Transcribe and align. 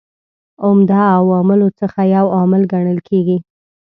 عمده 0.65 0.99
عواملو 1.17 1.67
څخه 1.79 2.01
یو 2.15 2.25
عامل 2.37 2.61
کڼل 2.71 2.97
کیږي. 3.07 3.37